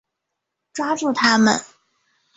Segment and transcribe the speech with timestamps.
[0.73, 1.61] 抓住他们！